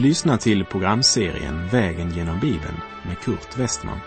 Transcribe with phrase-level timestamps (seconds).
[0.00, 4.00] Du lyssnar till programserien Vägen genom Bibeln med Kurt Westman.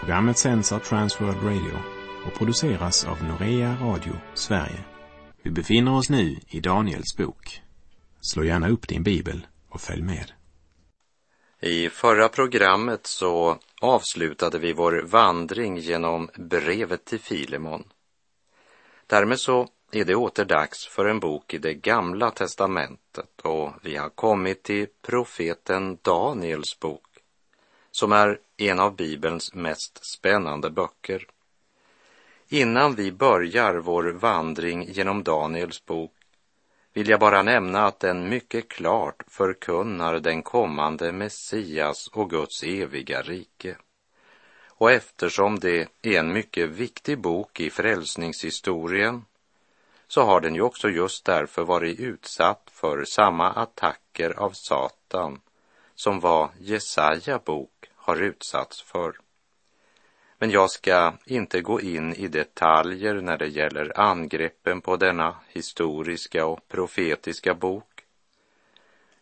[0.00, 1.78] Programmet sänds av Transworld Radio
[2.26, 4.84] och produceras av Norea Radio Sverige.
[5.42, 7.62] Vi befinner oss nu i Daniels bok.
[8.20, 10.32] Slå gärna upp din bibel och följ med.
[11.60, 17.84] I förra programmet så avslutade vi vår vandring genom brevet till Filemon.
[19.06, 23.96] Därmed så är det åter dags för en bok i det gamla testamentet och vi
[23.96, 27.08] har kommit till profeten Daniels bok
[27.90, 31.26] som är en av Bibelns mest spännande böcker.
[32.48, 36.14] Innan vi börjar vår vandring genom Daniels bok
[36.92, 43.22] vill jag bara nämna att den mycket klart förkunnar den kommande Messias och Guds eviga
[43.22, 43.76] rike.
[44.68, 49.24] Och eftersom det är en mycket viktig bok i frälsningshistorien
[50.08, 55.40] så har den ju också just därför varit utsatt för samma attacker av Satan
[55.94, 59.12] som vad Jesaja bok har utsatts för.
[60.38, 66.46] Men jag ska inte gå in i detaljer när det gäller angreppen på denna historiska
[66.46, 68.04] och profetiska bok,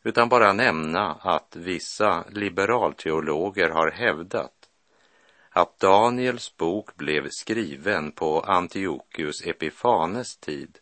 [0.02, 4.55] utan bara nämna att vissa liberalteologer har hävdat
[5.56, 10.78] att Daniels bok blev skriven på Antiochus Epifanes tid,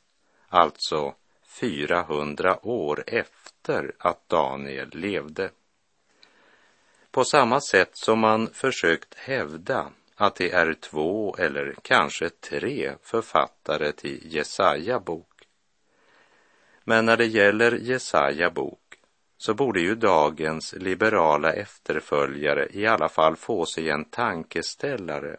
[0.48, 1.14] alltså
[1.60, 5.50] 400 år efter att Daniel levde.
[7.10, 13.92] På samma sätt som man försökt hävda att det är två eller kanske tre författare
[13.92, 15.48] till Jesaja bok.
[16.84, 18.83] Men när det gäller Jesaja bok
[19.44, 25.36] så borde ju dagens liberala efterföljare i alla fall få sig en tankeställare.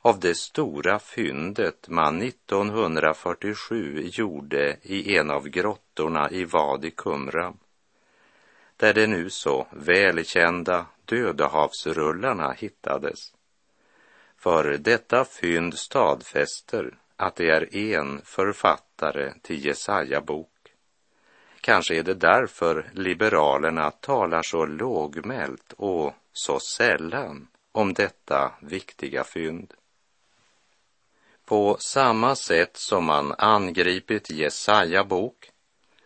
[0.00, 7.54] Av det stora fyndet man 1947 gjorde i en av grottorna i Vadi Kumra,
[8.76, 13.32] där de nu så välkända Dödehavsrullarna hittades.
[14.36, 20.51] För detta fynd stadfäster att det är en författare till Jesaja-boken.
[21.62, 29.74] Kanske är det därför liberalerna talar så lågmält och så sällan om detta viktiga fynd.
[31.44, 35.50] På samma sätt som man angripit Jesaja bok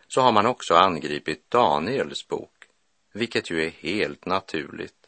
[0.08, 2.64] så har man också angripit Daniels bok,
[3.12, 5.06] vilket ju är helt naturligt.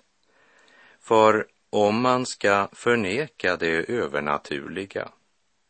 [1.00, 5.08] För om man ska förneka det övernaturliga,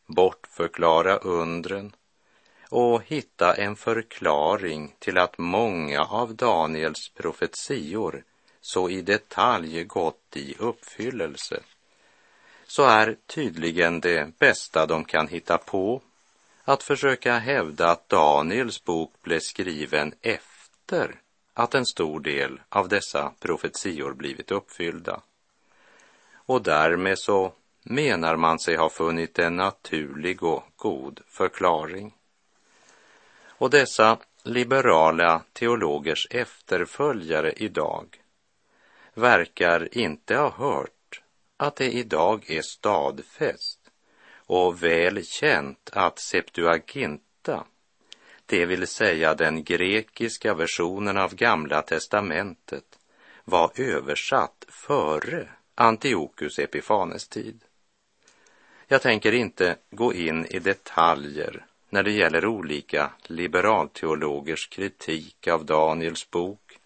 [0.06, 1.92] bortförklara undren
[2.70, 8.24] och hitta en förklaring till att många av Daniels profetior
[8.60, 11.60] så i detalj gått i uppfyllelse,
[12.66, 16.02] så är tydligen det bästa de kan hitta på
[16.64, 21.20] att försöka hävda att Daniels bok blev skriven efter
[21.54, 25.20] att en stor del av dessa profetior blivit uppfyllda.
[26.34, 27.52] Och därmed så
[27.82, 32.14] menar man sig ha funnit en naturlig och god förklaring.
[33.58, 38.06] Och dessa liberala teologers efterföljare idag
[39.14, 41.22] verkar inte ha hört
[41.56, 43.80] att det idag är stadfäst
[44.46, 47.64] och väl känt att Septuaginta,
[48.46, 52.98] det vill säga den grekiska versionen av Gamla testamentet,
[53.44, 57.60] var översatt före Antiochus Epifanes tid.
[58.86, 66.30] Jag tänker inte gå in i detaljer när det gäller olika liberalteologers kritik av Daniels
[66.30, 66.78] bok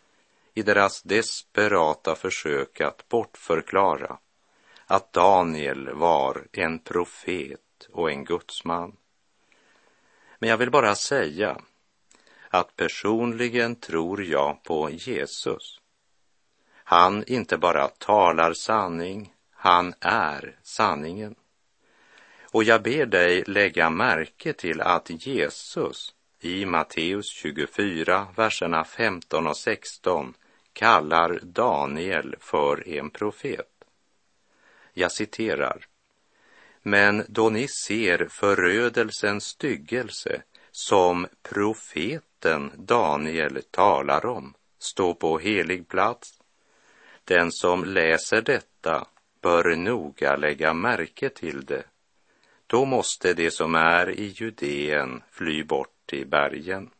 [0.54, 4.18] i deras desperata försök att bortförklara
[4.86, 8.96] att Daniel var en profet och en gudsman.
[10.38, 11.60] Men jag vill bara säga
[12.48, 15.80] att personligen tror jag på Jesus.
[16.84, 21.34] Han inte bara talar sanning, han är sanningen.
[22.52, 29.56] Och jag ber dig lägga märke till att Jesus i Matteus 24, verserna 15 och
[29.56, 30.34] 16
[30.72, 33.84] kallar Daniel för en profet.
[34.92, 35.86] Jag citerar.
[36.82, 46.40] Men då ni ser förödelsens styggelse som profeten Daniel talar om, stå på helig plats.
[47.24, 49.06] Den som läser detta
[49.40, 51.84] bör noga lägga märke till det
[52.72, 56.90] då måste det som är i Judeen fly bort till bergen.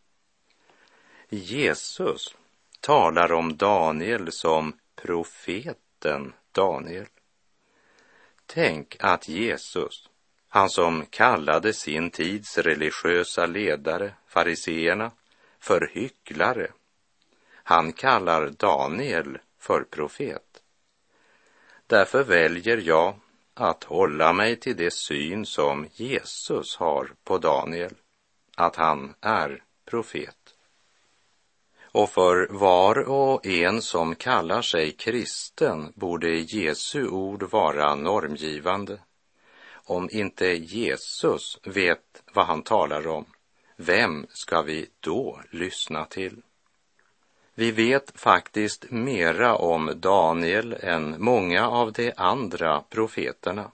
[1.29, 2.35] Jesus
[2.81, 7.07] talar om Daniel som profeten Daniel.
[8.47, 10.09] Tänk att Jesus,
[10.49, 15.11] han som kallade sin tids religiösa ledare, fariseerna,
[15.61, 16.71] för hycklare,
[17.55, 20.63] Han kallar Daniel för profet.
[21.87, 23.15] Därför väljer jag
[23.55, 27.95] att hålla mig till det syn som Jesus har på Daniel,
[28.57, 30.55] att han är profet.
[31.83, 38.99] Och för var och en som kallar sig kristen borde Jesu ord vara normgivande.
[39.73, 43.25] Om inte Jesus vet vad han talar om,
[43.77, 46.43] vem ska vi då lyssna till?
[47.55, 53.71] Vi vet faktiskt mera om Daniel än många av de andra profeterna.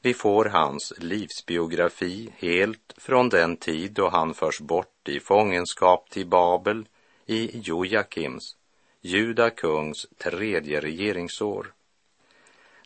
[0.00, 6.26] Vi får hans livsbiografi helt från den tid då han förs bort i fångenskap till
[6.26, 6.88] Babel
[7.26, 8.56] i Jojakims,
[9.00, 11.72] Juda kungs tredje regeringsår.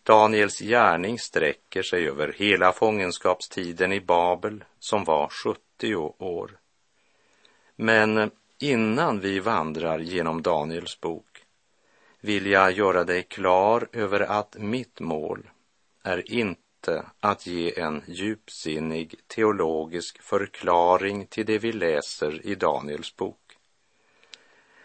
[0.02, 6.58] Daniels gärning sträcker sig över hela fångenskapstiden i Babel som var 70 år.
[7.76, 11.44] Men innan vi vandrar genom Daniels bok
[12.20, 15.50] vill jag göra dig klar över att mitt mål
[16.02, 23.58] är inte att ge en djupsinnig teologisk förklaring till det vi läser i Daniels bok.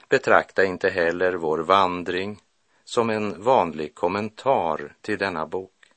[0.10, 2.40] Betrakta inte heller vår vandring
[2.84, 5.94] som en vanlig kommentar till denna bok.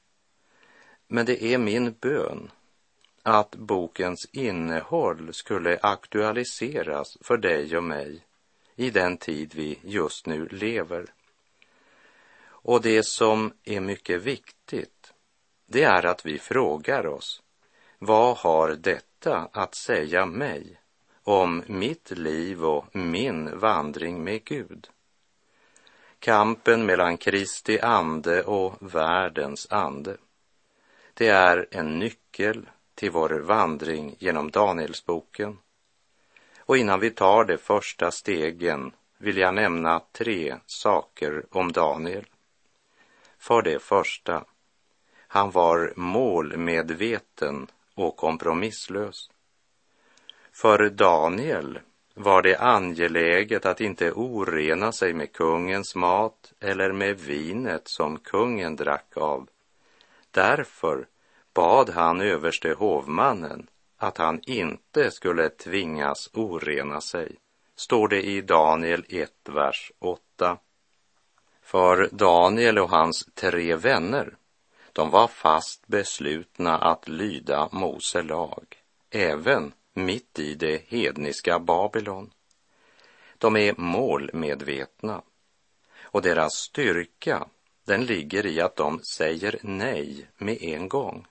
[1.08, 2.50] Men det är min bön
[3.26, 8.24] att bokens innehåll skulle aktualiseras för dig och mig
[8.76, 11.06] i den tid vi just nu lever.
[12.46, 15.12] Och det som är mycket viktigt,
[15.66, 17.42] det är att vi frågar oss,
[17.98, 20.80] vad har detta att säga mig
[21.22, 24.88] om mitt liv och min vandring med Gud?
[26.18, 30.16] Kampen mellan Kristi ande och världens ande.
[31.14, 35.58] Det är en nyckel till vår vandring genom Danielsboken.
[36.58, 42.26] Och innan vi tar de första stegen vill jag nämna tre saker om Daniel.
[43.38, 44.44] För det första,
[45.28, 49.30] han var målmedveten och kompromisslös.
[50.52, 51.78] För Daniel
[52.14, 58.76] var det angeläget att inte orena sig med kungens mat eller med vinet som kungen
[58.76, 59.48] drack av.
[60.30, 61.06] Därför
[61.54, 63.66] bad han överste hovmannen
[63.96, 67.36] att han inte skulle tvingas orena sig,
[67.76, 70.58] står det i Daniel 1, vers 8.
[71.62, 74.36] För Daniel och hans tre vänner,
[74.92, 78.76] de var fast beslutna att lyda Mose lag,
[79.10, 82.30] även mitt i det hedniska Babylon.
[83.38, 85.22] De är målmedvetna
[86.02, 87.48] och deras styrka,
[87.84, 91.26] den ligger i att de säger nej med en gång.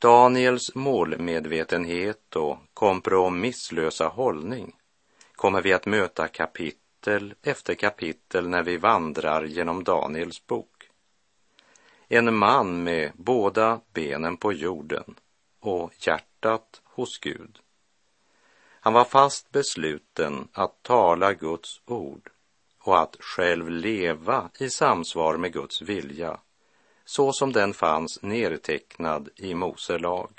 [0.00, 4.76] Daniels målmedvetenhet och kompromisslösa hållning
[5.32, 10.90] kommer vi att möta kapitel efter kapitel när vi vandrar genom Daniels bok.
[12.08, 15.14] En man med båda benen på jorden
[15.60, 17.58] och hjärtat hos Gud.
[18.80, 22.30] Han var fast besluten att tala Guds ord
[22.78, 26.40] och att själv leva i samsvar med Guds vilja
[27.10, 30.30] så som den fanns nedtecknad i Mose lag.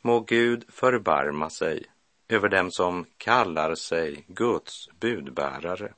[0.00, 1.84] Må Gud förbarma sig
[2.28, 5.94] över dem som kallar sig Guds budbärare,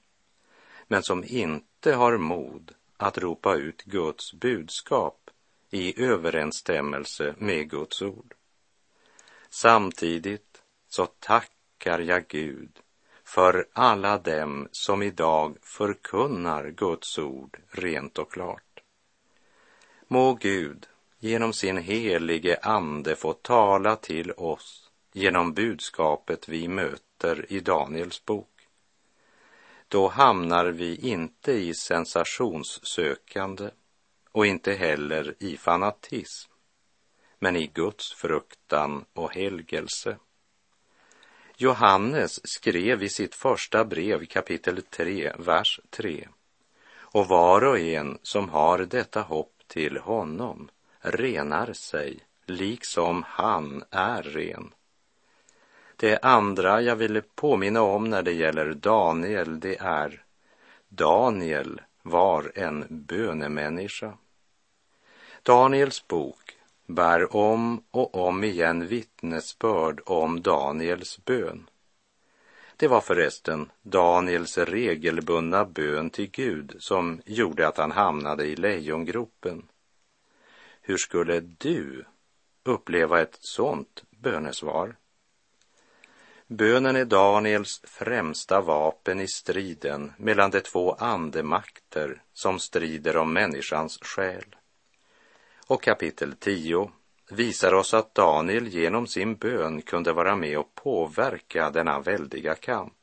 [0.86, 5.30] men som inte har mod att ropa ut Guds budskap
[5.70, 8.34] i överensstämmelse med Guds ord.
[9.50, 12.80] Samtidigt så tackar jag Gud
[13.24, 18.63] för alla dem som idag förkunnar Guds ord rent och klart.
[20.14, 20.86] Må Gud
[21.18, 28.68] genom sin helige ande få tala till oss genom budskapet vi möter i Daniels bok.
[29.88, 33.70] Då hamnar vi inte i sensationssökande
[34.32, 36.50] och inte heller i fanatism,
[37.38, 40.18] men i Guds fruktan och helgelse.
[41.56, 46.28] Johannes skrev i sitt första brev kapitel 3, vers 3.
[46.96, 50.68] Och var och en som har detta hopp till honom
[51.00, 54.74] renar sig liksom han är ren.
[55.96, 60.24] Det andra jag ville påminna om när det gäller Daniel, det är
[60.88, 64.18] Daniel var en bönemänniska.
[65.42, 71.70] Daniels bok bär om och om igen vittnesbörd om Daniels bön.
[72.76, 79.68] Det var förresten Daniels regelbundna bön till Gud som gjorde att han hamnade i lejongropen.
[80.80, 82.04] Hur skulle du
[82.64, 84.96] uppleva ett sådant bönesvar?
[86.46, 93.98] Bönen är Daniels främsta vapen i striden mellan de två andemakter som strider om människans
[94.02, 94.56] själ.
[95.66, 96.90] Och kapitel 10
[97.30, 102.94] visar oss att Daniel genom sin bön kunde vara med och påverka denna väldiga kamp.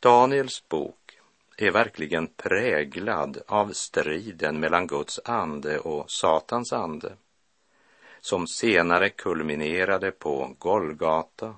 [0.00, 1.20] Daniels bok
[1.56, 7.16] är verkligen präglad av striden mellan Guds ande och Satans ande,
[8.20, 11.56] som senare kulminerade på Golgata,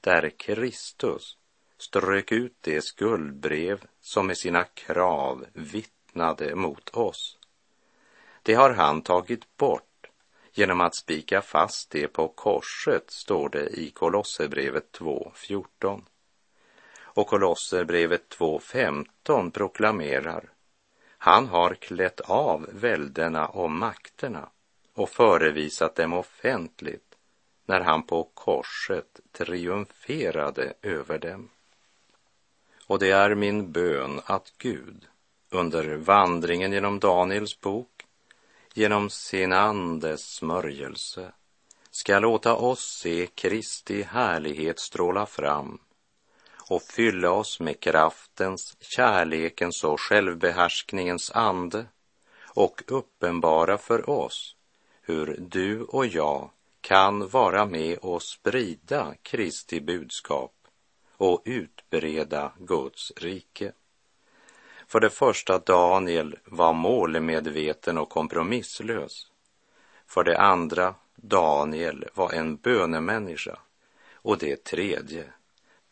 [0.00, 1.36] där Kristus
[1.78, 7.38] strök ut det skuldbrev som med sina krav vittnade mot oss.
[8.42, 9.91] Det har han tagit bort
[10.52, 16.02] genom att spika fast det på korset, står det i Kolosserbrevet 2.14.
[17.00, 20.52] Och Kolosserbrevet 2.15 proklamerar
[21.24, 24.48] han har klätt av väldena och makterna
[24.94, 27.14] och förevisat dem offentligt
[27.66, 31.48] när han på korset triumferade över dem.
[32.86, 35.06] Och det är min bön att Gud
[35.50, 37.91] under vandringen genom Daniels bok
[38.74, 41.32] genom sin andes smörjelse
[41.90, 45.78] ska låta oss se Kristi härlighet stråla fram
[46.70, 51.86] och fylla oss med kraftens, kärlekens och självbehärskningens ande
[52.54, 54.56] och uppenbara för oss
[55.02, 56.50] hur du och jag
[56.80, 60.54] kan vara med och sprida Kristi budskap
[61.16, 63.72] och utbreda Guds rike.
[64.92, 69.26] För det första, Daniel var målmedveten och kompromisslös.
[70.06, 73.58] För det andra, Daniel var en bönemänniska.
[74.14, 75.24] Och det tredje,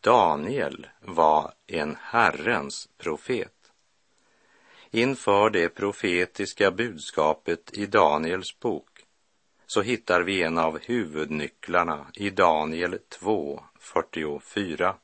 [0.01, 3.71] Daniel var en Herrens profet.
[4.91, 9.05] Inför det profetiska budskapet i Daniels bok
[9.67, 14.95] så hittar vi en av huvudnycklarna i Daniel 2, 44.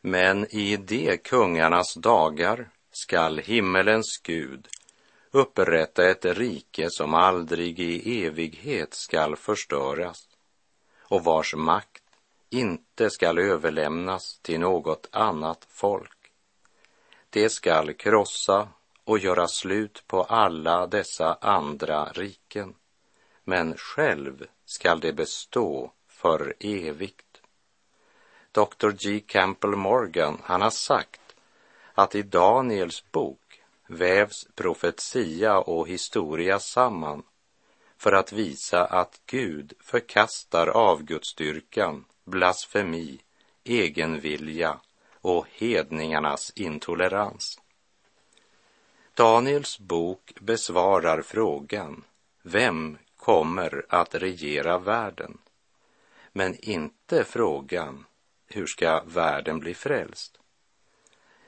[0.00, 4.68] Men i de kungarnas dagar skall himmelens Gud
[5.30, 10.28] upprätta ett rike som aldrig i evighet skall förstöras
[10.98, 12.02] och vars makt
[12.50, 16.32] inte skall överlämnas till något annat folk.
[17.30, 18.68] Det skall krossa
[19.04, 22.74] och göra slut på alla dessa andra riken,
[23.44, 27.40] men själv skall det bestå för evigt.
[28.52, 28.90] Dr.
[28.90, 29.20] G.
[29.20, 31.21] Campbell Morgan, han har sagt
[31.94, 37.22] att i Daniels bok vävs profetia och historia samman
[37.96, 43.20] för att visa att Gud förkastar avgudsdyrkan, blasfemi,
[43.64, 44.80] egenvilja
[45.20, 47.60] och hedningarnas intolerans.
[49.14, 52.04] Daniels bok besvarar frågan
[52.42, 55.38] Vem kommer att regera världen?
[56.32, 58.04] Men inte frågan
[58.46, 60.41] Hur ska världen bli frälst?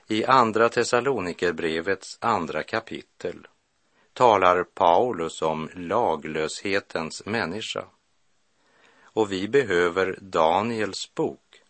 [0.09, 3.47] I Andra Thessalonikerbrevets andra kapitel
[4.13, 7.85] talar Paulus om laglöshetens människa.
[9.03, 11.63] Och vi behöver Daniels bok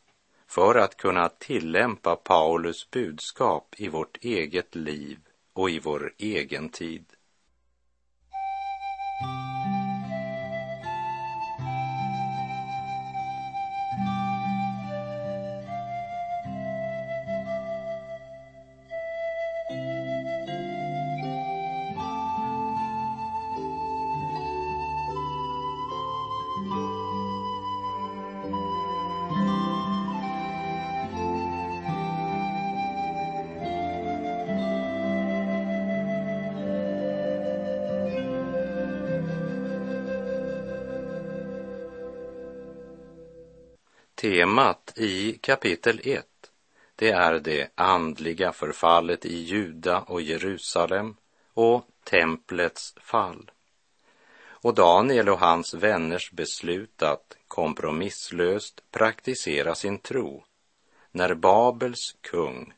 [0.46, 5.18] för att kunna tillämpa Paulus budskap i vårt eget liv
[5.52, 7.04] och i vår egen tid.
[44.44, 46.26] Temat i kapitel 1,
[46.96, 51.16] det är det andliga förfallet i Juda och Jerusalem
[51.54, 53.50] och templets fall.
[54.42, 60.44] Och Daniel och hans vänners beslut att kompromisslöst praktisera sin tro
[61.10, 62.72] när Babels kung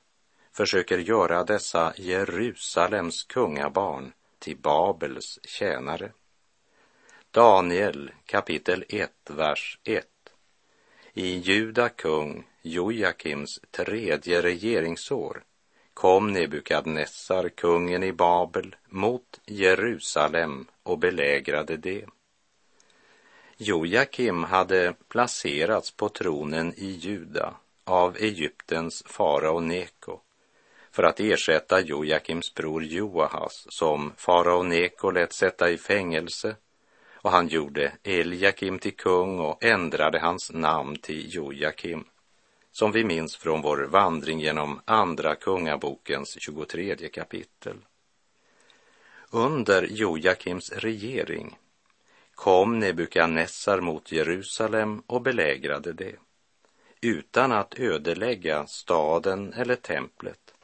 [0.52, 6.12] försöker göra dessa Jerusalems kungabarn till Babels tjänare.
[7.30, 10.06] Daniel kapitel 1, vers 1
[11.18, 15.44] i Juda kung Jojakims tredje regeringsår
[15.94, 22.04] kom Nebukadnessar, kungen i Babel, mot Jerusalem och belägrade det.
[23.56, 27.54] Jojakim hade placerats på tronen i Juda
[27.84, 30.20] av Egyptens farao Neko
[30.90, 36.56] för att ersätta Jojakims bror Joahas som farao Neko lät sätta i fängelse
[37.26, 42.04] och han gjorde Eliakim till kung och ändrade hans namn till Jojakim,
[42.72, 47.76] som vi minns från vår vandring genom Andra Kungabokens 23 kapitel.
[49.30, 51.58] Under Jojakims regering
[52.34, 56.16] kom Nebukadnessar mot Jerusalem och belägrade det,
[57.00, 60.54] utan att ödelägga staden eller templet.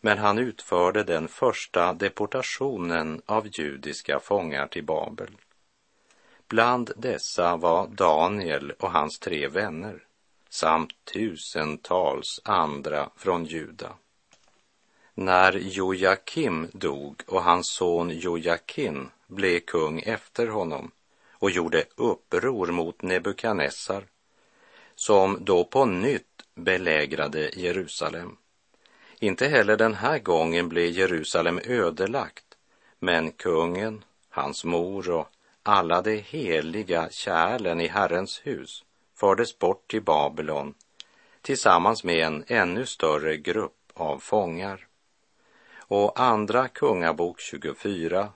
[0.00, 5.30] Men han utförde den första deportationen av judiska fångar till Babel.
[6.48, 10.02] Bland dessa var Daniel och hans tre vänner
[10.48, 13.92] samt tusentals andra från Juda.
[15.14, 20.90] När Jojakim dog och hans son Jojakin blev kung efter honom
[21.32, 24.04] och gjorde uppror mot Nebukadnessar,
[24.94, 28.36] som då på nytt belägrade Jerusalem.
[29.18, 32.56] Inte heller den här gången blev Jerusalem ödelagt,
[32.98, 35.28] men kungen, hans mor och
[35.68, 40.74] alla de heliga kärlen i Herrens hus fördes bort till Babylon
[41.42, 44.86] tillsammans med en ännu större grupp av fångar.
[45.78, 48.32] Och Andra Kungabok 24,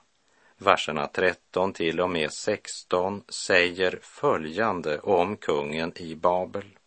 [0.59, 6.79] verserna 13 till och med 16 säger följande om kungen i Babel.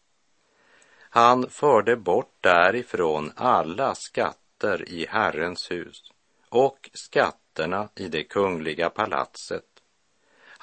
[0.99, 6.11] Han förde bort därifrån alla skatter i Herrens hus
[6.49, 9.72] och skatterna i det kungliga palatset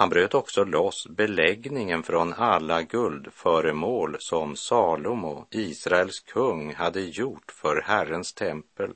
[0.01, 7.83] han bröt också loss beläggningen från alla guldföremål som Salomo, Israels kung, hade gjort för
[7.83, 8.95] Herrens tempel.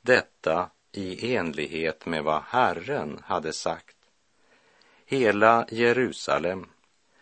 [0.00, 3.96] Detta i enlighet med vad Herren hade sagt.
[5.06, 6.66] Hela Jerusalem,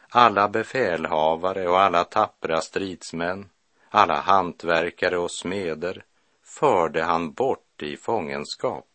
[0.09, 3.49] alla befälhavare och alla tappra stridsmän,
[3.89, 6.05] alla hantverkare och smeder
[6.43, 8.89] förde han bort i fångenskap,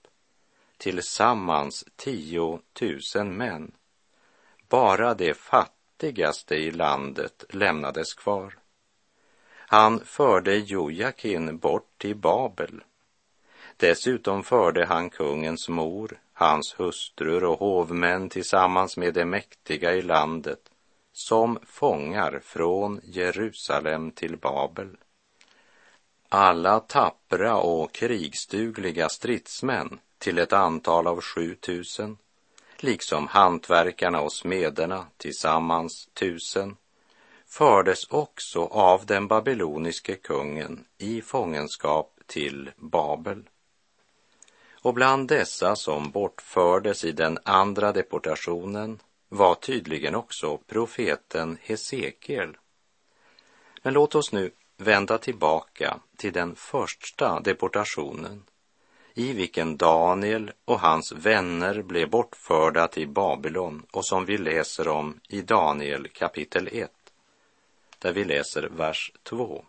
[0.77, 3.71] tillsammans tio tusen män
[4.73, 8.53] bara de fattigaste i landet lämnades kvar.
[9.55, 12.83] Han förde Jojakin bort till Babel.
[13.77, 20.59] Dessutom förde han kungens mor, hans hustrur och hovmän tillsammans med de mäktiga i landet
[21.11, 24.97] som fångar från Jerusalem till Babel.
[26.29, 32.17] Alla tappra och krigsdugliga stridsmän till ett antal av 7000
[32.83, 36.75] liksom hantverkarna och smederna, tillsammans tusen,
[37.45, 43.49] fördes också av den babyloniske kungen i fångenskap till Babel.
[44.81, 52.57] Och bland dessa som bortfördes i den andra deportationen var tydligen också profeten Hesekiel.
[53.81, 58.43] Men låt oss nu vända tillbaka till den första deportationen
[59.13, 65.19] i vilken Daniel och hans vänner blev bortförda till Babylon och som vi läser om
[65.29, 66.91] i Daniel kapitel 1,
[67.99, 69.65] där vi läser vers 2.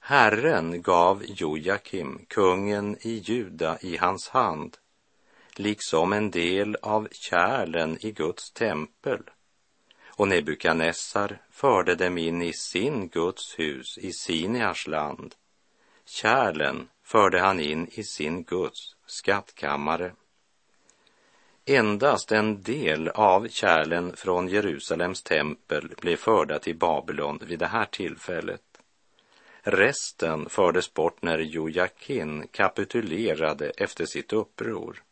[0.00, 4.76] Herren gav Jojakim, kungen i Juda, i hans hand,
[5.54, 9.22] liksom en del av kärlen i Guds tempel.
[10.06, 15.34] Och Nebukadnessar förde dem in i sin Guds hus i Sinias land.
[16.04, 20.12] Kärlen förde han in i sin Guds skattkammare.
[21.64, 27.84] Endast en del av kärlen från Jerusalems tempel blev förda till Babylon vid det här
[27.84, 28.62] tillfället.
[29.60, 35.02] Resten fördes bort när Jojakin kapitulerade efter sitt uppror.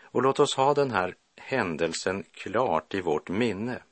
[0.00, 3.82] Och låt oss ha den här händelsen klart i vårt minne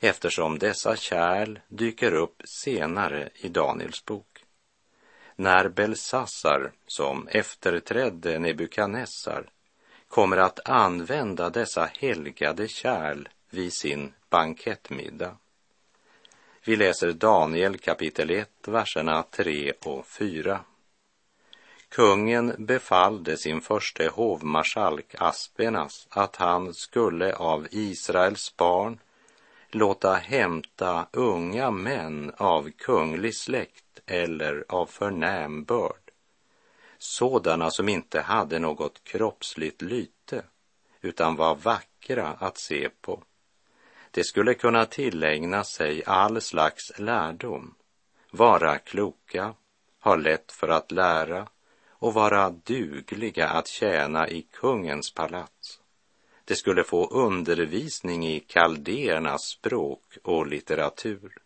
[0.00, 4.33] eftersom dessa kärl dyker upp senare i Daniels bok
[5.36, 9.50] när Belsassar, som efterträdde Nebukadnessar,
[10.08, 15.36] kommer att använda dessa helgade kärl vid sin bankettmiddag.
[16.64, 20.60] Vi läser Daniel kapitel 1, verserna 3 och 4.
[21.88, 28.98] Kungen befallde sin förste hovmarskalk Aspenas att han skulle av Israels barn
[29.70, 36.10] låta hämta unga män av kunglig släkt eller av förnäm börd,
[36.98, 40.44] sådana som inte hade något kroppsligt lyte
[41.00, 43.22] utan var vackra att se på.
[44.10, 47.74] De skulle kunna tillägna sig all slags lärdom,
[48.30, 49.54] vara kloka,
[50.00, 51.48] ha lätt för att lära
[51.88, 55.80] och vara dugliga att tjäna i kungens palats.
[56.44, 61.43] De skulle få undervisning i kaldéernas språk och litteratur.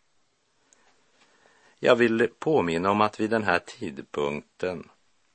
[1.81, 4.89] Jag vill påminna om att vid den här tidpunkten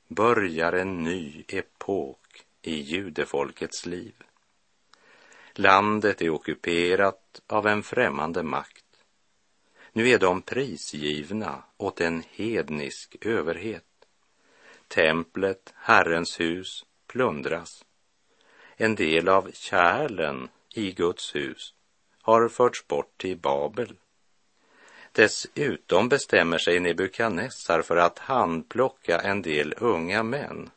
[0.08, 4.14] börjar en ny epok i judefolkets liv.
[5.52, 8.84] Landet är ockuperat av en främmande makt.
[9.92, 13.84] Nu är de prisgivna åt en hednisk överhet.
[14.88, 17.84] Templet, Herrens hus, plundras.
[18.76, 21.74] En del av kärlen i Guds hus
[22.22, 23.96] har förts bort till Babel.
[25.14, 30.70] Dessutom bestämmer sig Nebukadnessar för att handplocka en del unga män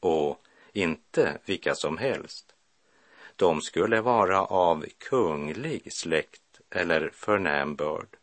[0.00, 0.40] och
[0.72, 2.54] inte vilka som helst.
[3.36, 8.16] De skulle vara av kunglig släkt eller förnäm börd.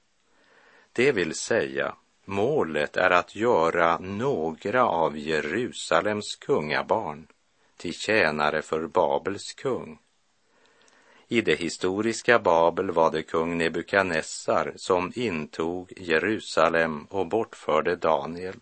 [0.94, 7.28] Det vill säga, målet är att göra några av Jerusalems kungabarn
[7.78, 10.00] till tjänare för Babels kung.
[11.32, 18.56] I det historiska Babel var det kung Nebukadnessar som intog Jerusalem och bortförde Daniel.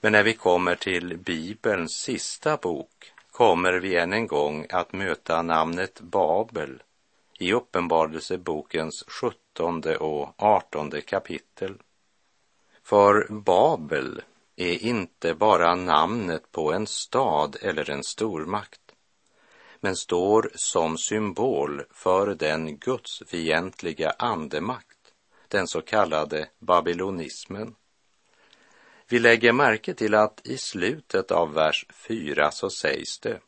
[0.00, 5.42] Men när vi kommer till Bibelns sista bok kommer vi än en gång att möta
[5.42, 6.82] namnet Babel
[7.38, 11.74] i Uppenbarelsebokens sjuttonde och artonde kapitel.
[12.82, 14.22] För Babel
[14.56, 18.80] är inte bara namnet på en stad eller en stormakt,
[19.80, 25.12] men står som symbol för den gudsfientliga andemakt,
[25.48, 27.74] den så kallade babylonismen.
[29.08, 33.40] Vi lägger märke till att i slutet av vers 4 så sägs det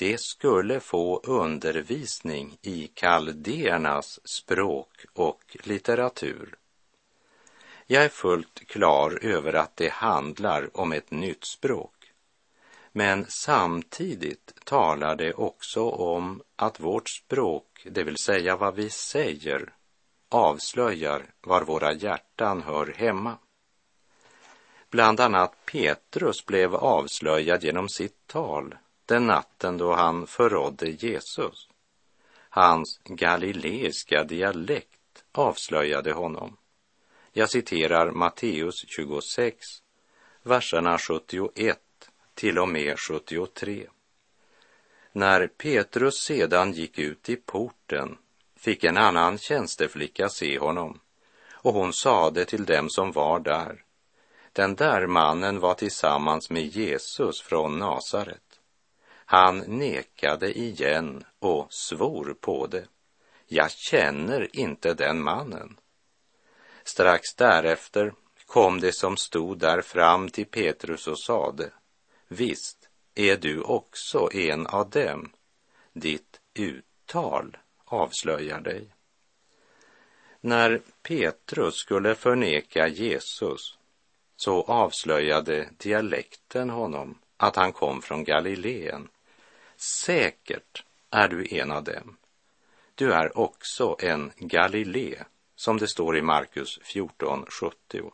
[0.00, 6.54] det skulle få undervisning i kaldéernas språk och litteratur.
[7.86, 11.94] Jag är fullt klar över att det handlar om ett nytt språk.
[12.92, 19.74] Men samtidigt talar det också om att vårt språk, det vill säga vad vi säger,
[20.28, 23.38] avslöjar var våra hjärtan hör hemma.
[24.90, 28.74] Bland annat Petrus blev avslöjad genom sitt tal
[29.06, 31.68] den natten då han förrådde Jesus.
[32.48, 36.56] Hans galileiska dialekt avslöjade honom.
[37.32, 39.66] Jag citerar Matteus 26,
[40.42, 41.78] verserna 71
[42.40, 43.86] till och med 73.
[45.12, 48.18] När Petrus sedan gick ut i porten
[48.56, 51.00] fick en annan tjänsteflicka se honom
[51.52, 53.84] och hon sade till dem som var där
[54.52, 58.60] den där mannen var tillsammans med Jesus från Nasaret.
[59.24, 62.84] Han nekade igen och svor på det.
[63.46, 65.76] Jag känner inte den mannen.
[66.84, 68.12] Strax därefter
[68.46, 71.70] kom det som stod där fram till Petrus och sade,
[72.30, 75.32] visst är du också en av dem.
[75.92, 78.94] Ditt uttal avslöjar dig.
[80.40, 83.78] När Petrus skulle förneka Jesus
[84.36, 89.08] så avslöjade dialekten honom att han kom från Galileen.
[89.76, 92.16] Säkert är du en av dem.
[92.94, 95.24] Du är också en Galilé,
[95.56, 98.12] som det står i Markus 14.70.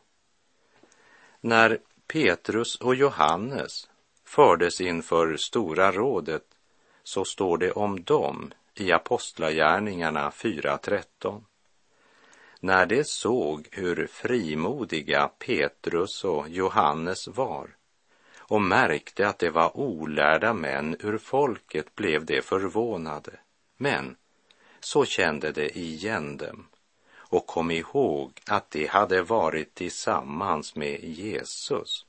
[1.41, 3.89] När Petrus och Johannes
[4.27, 6.45] fördes inför Stora rådet
[7.03, 11.43] så står det om dem i Apostlagärningarna 4.13.
[12.61, 17.77] När de såg hur frimodiga Petrus och Johannes var
[18.39, 23.33] och märkte att det var olärda män ur folket blev de förvånade.
[23.77, 24.17] Men
[24.81, 26.69] så kände de igen dem
[27.15, 32.06] och kom ihåg att de hade varit tillsammans med Jesus.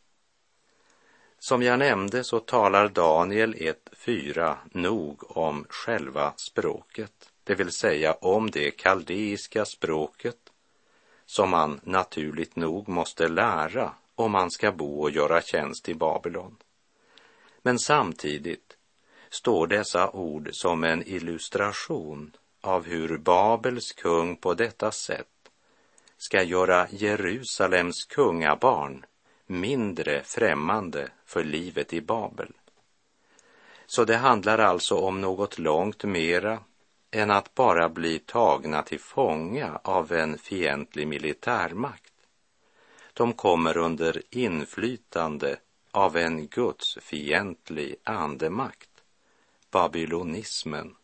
[1.39, 8.51] Som jag nämnde så talar Daniel 1.4 nog om själva språket det vill säga om
[8.51, 10.37] det kaldeiska språket
[11.25, 16.57] som man naturligt nog måste lära om man ska bo och göra tjänst i Babylon.
[17.61, 18.77] Men samtidigt
[19.29, 25.49] står dessa ord som en illustration av hur Babels kung på detta sätt
[26.17, 29.05] ska göra Jerusalems kungabarn
[29.47, 32.51] mindre främmande för livet i Babel.
[33.85, 36.59] Så det handlar alltså om något långt mera
[37.11, 42.13] än att bara bli tagna till fånga av en fientlig militärmakt.
[43.13, 45.57] De kommer under inflytande
[45.91, 48.89] av en gudsfientlig andemakt,
[49.71, 50.95] babylonismen.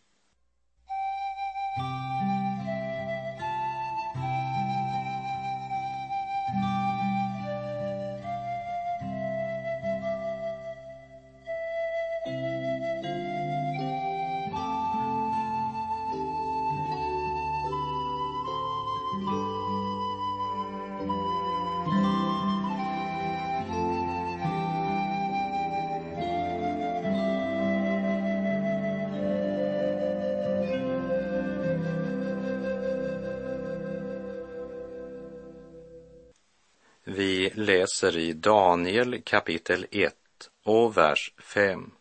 [37.56, 40.16] Läser i Daniel kapitel 1
[40.64, 41.92] och vers 5.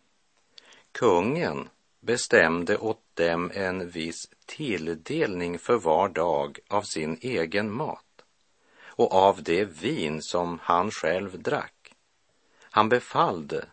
[0.91, 8.23] Kungen bestämde åt dem en viss tilldelning för var dag av sin egen mat
[8.85, 11.93] och av det vin som han själv drack.
[12.61, 13.65] Han befallde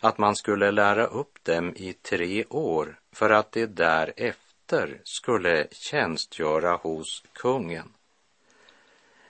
[0.00, 6.76] att man skulle lära upp dem i tre år för att de därefter skulle tjänstgöra
[6.76, 7.92] hos kungen.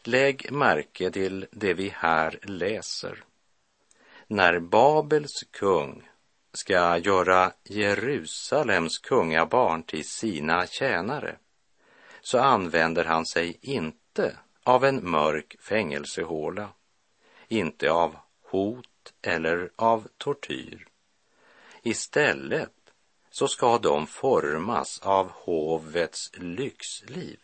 [0.02, 3.24] Lägg märke till det vi här läser.
[4.26, 6.08] När Babels kung
[6.52, 11.36] ska göra Jerusalems kungabarn till sina tjänare
[12.20, 16.68] så använder han sig inte av en mörk fängelsehåla,
[17.48, 20.86] inte av hot eller av tortyr.
[21.82, 22.74] Istället
[23.30, 27.38] så ska de formas av hovets lyxliv.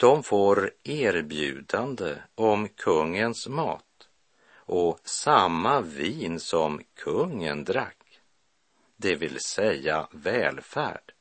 [0.00, 4.08] De får erbjudande om kungens mat
[4.54, 8.20] och samma vin som kungen drack,
[8.96, 11.12] det vill säga välfärd.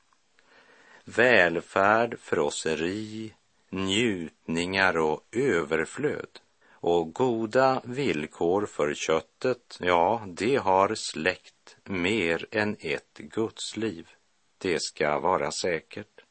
[1.03, 3.33] Välfärd, frosseri,
[3.69, 6.39] njutningar och överflöd
[6.71, 14.09] och goda villkor för köttet, ja, det har släckt mer än ett gudsliv.
[14.57, 16.23] Det ska vara säkert.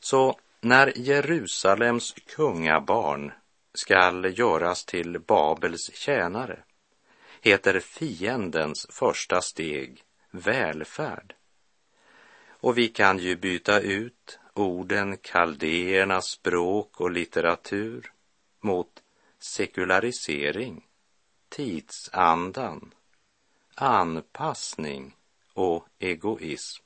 [0.00, 3.32] Så när Jerusalems kungabarn
[3.74, 6.58] skall göras till Babels tjänare
[7.40, 11.34] heter fiendens första steg välfärd.
[12.48, 18.12] Och vi kan ju byta ut orden kaldéernas språk och litteratur
[18.60, 19.02] mot
[19.38, 20.84] sekularisering,
[21.48, 22.94] tidsandan,
[23.74, 25.16] anpassning
[25.52, 26.85] och egoism.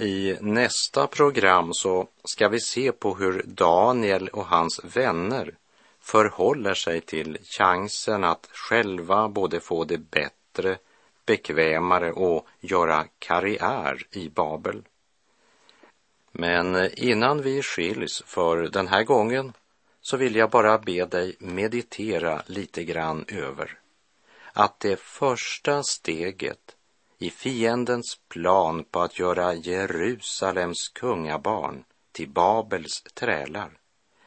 [0.00, 5.54] I nästa program så ska vi se på hur Daniel och hans vänner
[6.00, 10.78] förhåller sig till chansen att själva både få det bättre,
[11.26, 14.82] bekvämare och göra karriär i Babel.
[16.32, 19.52] Men innan vi skiljs för den här gången
[20.00, 23.78] så vill jag bara be dig meditera lite grann över
[24.52, 26.76] att det första steget
[27.18, 33.78] i fiendens plan på att göra Jerusalems kungabarn till Babels trälar.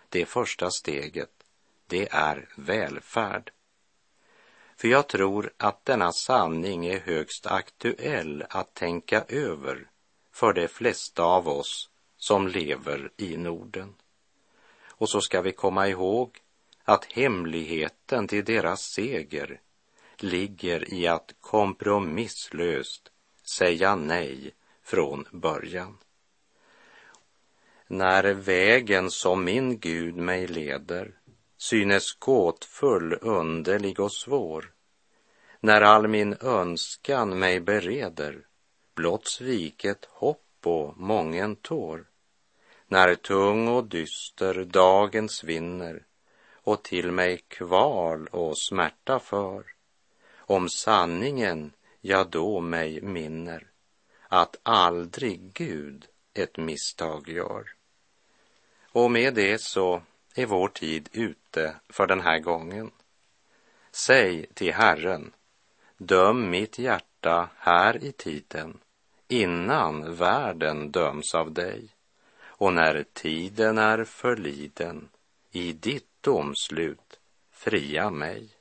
[0.10, 1.32] Det första steget,
[1.88, 3.52] det är välfärd.
[4.78, 9.90] För jag tror att denna sanning är högst aktuell att tänka över
[10.32, 13.94] för de flesta av oss som lever i Norden.
[14.88, 16.40] Och så ska vi komma ihåg
[16.84, 19.62] att hemligheten till deras seger
[20.24, 23.12] ligger i att kompromisslöst
[23.58, 24.52] säga nej
[24.84, 25.98] från början.
[27.88, 31.12] När vägen som min Gud mig leder
[31.58, 34.72] synes gåtfull, underlig och svår,
[35.60, 38.46] när all min önskan mig bereder
[38.96, 42.06] blott sviket hopp och mången tår,
[42.88, 46.06] när tung och dyster dagen svinner
[46.54, 49.64] och till mig kval och smärta för,
[50.52, 53.68] om sanningen jag då mig minner
[54.28, 57.74] att aldrig Gud ett misstag gör.
[58.92, 60.02] Och med det så
[60.36, 62.92] är vår tid ute för den här gången.
[63.92, 65.32] Säg till Herren,
[65.98, 68.80] döm mitt hjärta här i tiden
[69.28, 71.90] innan världen döms av dig
[72.44, 75.10] och när tiden är förliden
[75.52, 77.20] i ditt domslut
[77.52, 78.61] fria mig.